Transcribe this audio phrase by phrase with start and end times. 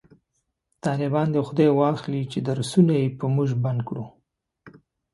[0.85, 4.05] طالبان دی خداي واخلﺉ چې درسونه یې په موژ بند کړو